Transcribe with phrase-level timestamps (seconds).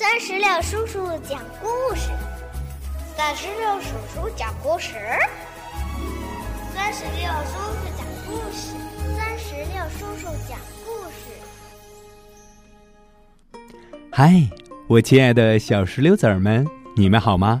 [0.00, 2.08] 三十六叔叔讲故事，
[3.14, 4.94] 三十六叔叔讲故事，
[6.74, 8.72] 三十六叔叔讲故事，
[9.14, 11.20] 三十六叔叔讲故事。
[14.10, 14.48] 嗨，
[14.88, 17.60] 我亲爱的小石榴籽儿们，你们好吗？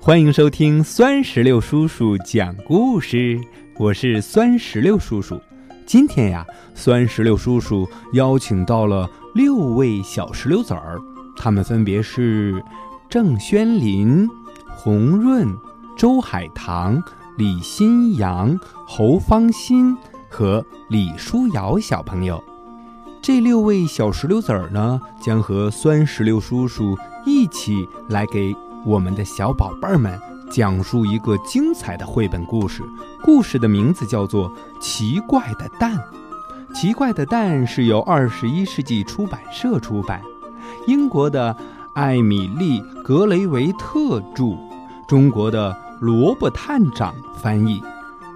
[0.00, 3.38] 欢迎收听酸石榴叔叔讲故事，
[3.76, 5.38] 我是酸石榴叔叔。
[5.84, 10.98] 今天呀，酸石榴叔叔邀请到了六位小石榴籽儿。
[11.36, 12.62] 他们分别是
[13.08, 14.28] 郑轩林、
[14.68, 15.54] 洪润、
[15.96, 17.02] 周海棠、
[17.36, 19.96] 李新阳、侯芳欣
[20.28, 22.42] 和李书瑶小朋友。
[23.22, 30.18] 这六位小石榴籽儿呢，将和酸石榴叔叔一起来给我们的小宝贝儿们
[30.50, 32.82] 讲述一个精彩的绘本故事。
[33.22, 35.96] 故事的名字叫做《奇怪的蛋》。
[36.74, 40.20] 《奇怪的蛋》是由二十一世纪出版社出版。
[40.86, 41.56] 英国的
[41.94, 44.56] 艾米丽·格雷维特著，
[45.08, 47.80] 中国的萝卜探长翻译。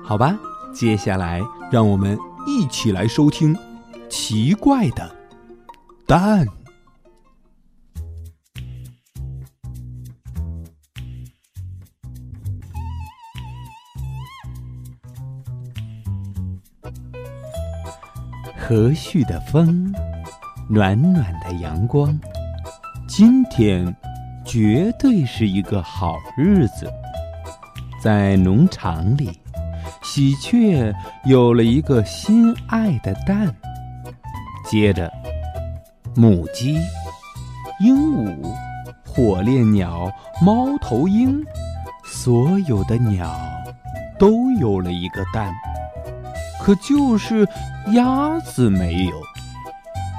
[0.05, 0.39] 好吧，
[0.73, 3.55] 接下来让我们一起来收听
[4.09, 5.11] 《奇怪的
[6.07, 6.47] 蛋》。
[18.57, 19.91] 和煦的风，
[20.69, 22.19] 暖暖的阳光。
[23.09, 23.97] 今天
[24.45, 26.93] 绝对是一个好日子。
[28.03, 29.31] 在农场里，
[30.03, 33.53] 喜鹊有了一个心爱的蛋。
[34.67, 35.11] 接着，
[36.15, 36.79] 母鸡、
[37.81, 38.55] 鹦鹉、
[39.07, 41.43] 火烈鸟、猫头鹰，
[42.05, 43.35] 所有的鸟
[44.19, 45.51] 都有了一个蛋。
[46.61, 47.49] 可就是
[47.95, 49.17] 鸭子没有。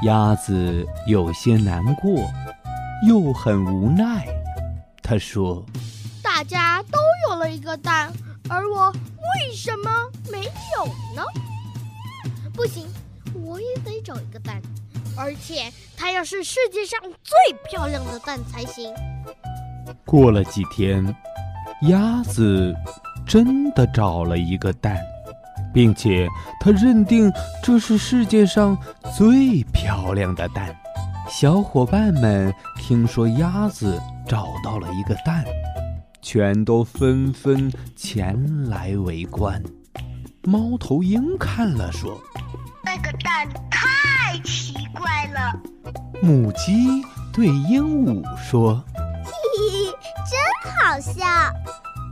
[0.03, 2.27] 鸭子有些难过。
[3.07, 4.27] 又很无奈，
[5.01, 5.65] 他说
[6.21, 8.11] ：“大家都有了一个蛋，
[8.49, 9.89] 而我为什么
[10.29, 11.23] 没有呢？
[12.53, 12.85] 不行，
[13.45, 14.61] 我也得找一个蛋，
[15.17, 18.93] 而且它要是世界上最漂亮的蛋才行。”
[20.05, 21.15] 过了几天，
[21.83, 22.75] 鸭子
[23.25, 24.99] 真的找了一个蛋，
[25.73, 26.27] 并且
[26.59, 27.31] 他认定
[27.63, 28.77] 这是世界上
[29.15, 30.75] 最漂亮的蛋。
[31.31, 32.51] 小伙伴们
[32.89, 35.45] 听说鸭子找到了一个蛋，
[36.23, 39.61] 全都纷纷前来围观。
[40.41, 42.19] 猫头鹰看了说
[42.83, 45.55] ：“那个蛋太奇怪了。”
[46.23, 48.83] 母鸡对鹦鹉说
[49.23, 49.93] ：“嘿嘿，
[50.25, 51.23] 真好笑。”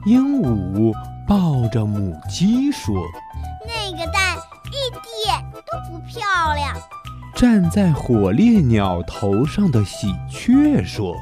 [0.06, 0.94] 鹦鹉
[1.28, 2.94] 抱着母鸡说
[3.66, 4.92] ：“那个蛋一
[5.26, 6.20] 点都不漂
[6.54, 6.72] 亮。”
[7.38, 11.16] 站在火烈鸟头上的喜鹊说：“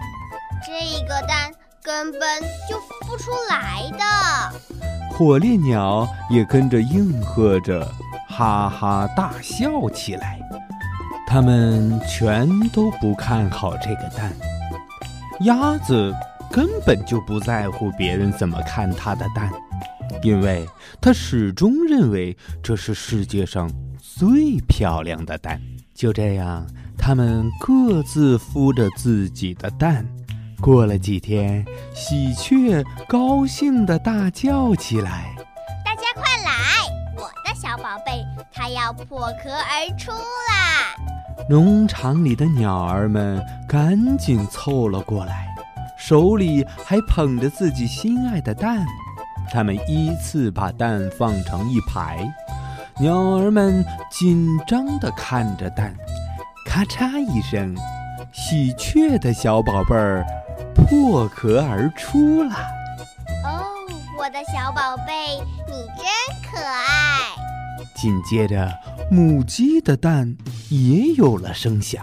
[0.66, 1.52] 这个蛋
[1.84, 2.22] 根本
[2.70, 4.80] 就孵不出来的。”
[5.12, 7.86] 火烈鸟也跟着应和着，
[8.30, 10.40] 哈哈大笑起来。
[11.28, 14.32] 他们全都不看好这个蛋。
[15.42, 16.16] 鸭子
[16.50, 19.52] 根本就不在乎别人怎么看它的蛋，
[20.24, 20.66] 因为
[21.02, 25.60] 它始终认为这是世界上最漂亮的蛋。
[25.96, 26.68] 就这样，
[26.98, 30.06] 他们各自孵着自己的蛋。
[30.62, 35.34] 过了几天，喜鹊高兴地大叫起来
[35.86, 36.52] ：“大家快来，
[37.16, 40.96] 我的小宝贝，它要破壳而出啦！”
[41.50, 45.48] 农场里的鸟儿们赶紧凑了过来，
[45.98, 48.86] 手里还捧着自己心爱的蛋。
[49.50, 52.28] 它们依次把蛋放成一排。
[52.98, 55.94] 鸟儿们紧张地看着蛋，
[56.66, 57.76] 咔嚓一声，
[58.32, 60.26] 喜鹊的小宝贝儿
[60.74, 62.56] 破壳而出了。
[63.44, 63.68] 哦，
[64.18, 66.06] 我的小宝贝，你真
[66.50, 67.36] 可爱！
[67.98, 68.72] 紧接着，
[69.12, 70.34] 母鸡的蛋
[70.70, 72.02] 也有了声响。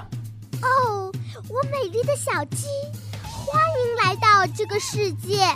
[0.60, 1.10] 哦，
[1.48, 2.66] 我美丽的小鸡，
[3.22, 5.46] 欢迎来到这个世界。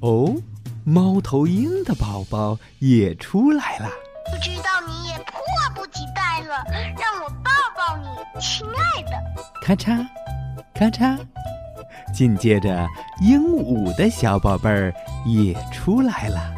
[0.00, 0.34] 哦，
[0.82, 3.88] 猫头鹰的宝宝也出来了。
[4.30, 5.40] 不知道你也迫
[5.74, 6.64] 不及待了，
[6.98, 8.06] 让我抱抱你，
[8.40, 9.12] 亲爱的。
[9.60, 10.06] 咔嚓，
[10.74, 11.18] 咔嚓，
[12.12, 12.86] 紧接着，
[13.20, 14.92] 鹦鹉的小宝贝儿
[15.24, 16.54] 也出来了。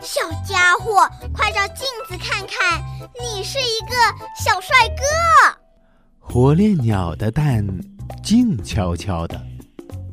[0.00, 2.80] 小家伙，快照镜子看看，
[3.20, 3.96] 你是一个
[4.36, 5.58] 小帅哥。
[6.20, 7.66] 火烈鸟的蛋
[8.22, 9.40] 静悄悄的，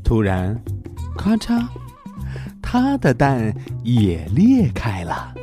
[0.04, 0.60] 突然，
[1.18, 1.66] 咔嚓，
[2.62, 3.54] 它的蛋
[3.84, 5.34] 也裂开了。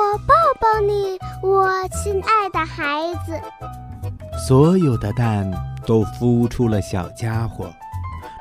[0.00, 3.38] 我抱抱你，我亲爱的孩子。
[4.48, 5.48] 所有的蛋
[5.86, 7.70] 都孵出了小家伙，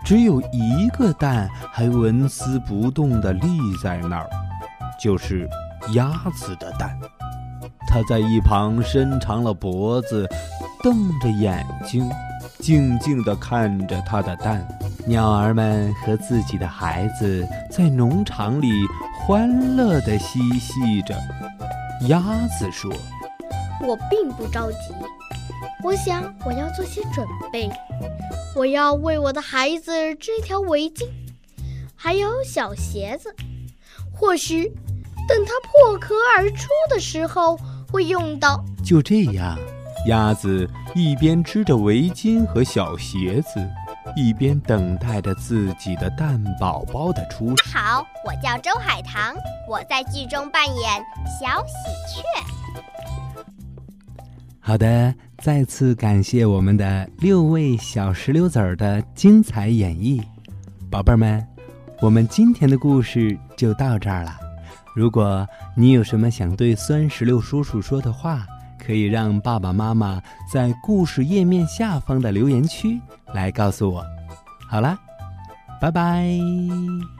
[0.06, 3.50] 只有一个蛋还纹丝不动地立
[3.83, 4.29] 在那儿，
[4.97, 5.50] 就是
[5.91, 6.97] 鸭子的蛋。
[7.85, 10.25] 它在一旁伸长了脖子，
[10.81, 12.09] 瞪着眼睛，
[12.59, 14.65] 静静地看着它的蛋。
[15.05, 18.69] 鸟儿们和自己的孩子在农场里
[19.17, 21.17] 欢乐地嬉戏着。
[22.07, 22.90] 鸭子说
[23.86, 24.78] ：“我并不着急，
[25.84, 27.69] 我想我要做些准备。
[28.56, 31.06] 我要为我的孩子织一条围巾，
[31.96, 33.36] 还有小鞋子。
[34.12, 34.66] 或许
[35.28, 37.60] 等它破壳而出的时候
[37.92, 39.57] 会用到。”就这样，
[40.07, 43.60] 鸭子一边织着围巾和小鞋子。
[44.15, 47.73] 一边等待着自己的蛋宝宝的出生。
[47.73, 49.35] 好，我叫周海棠，
[49.67, 51.03] 我在剧中扮演
[51.39, 51.73] 小喜
[52.13, 52.23] 鹊。
[54.59, 60.21] 好的，再次感谢我们的六位小石榴籽儿的精彩演绎，
[60.91, 61.45] 宝贝儿们，
[62.01, 64.38] 我们今天的故事就到这儿了。
[64.95, 68.45] 如果你有什么想对酸石榴叔叔说的话，
[68.83, 70.21] 可以让爸爸妈妈
[70.51, 72.99] 在故事页面下方的留言区
[73.33, 74.03] 来告诉我。
[74.67, 74.97] 好啦，
[75.81, 77.19] 拜拜。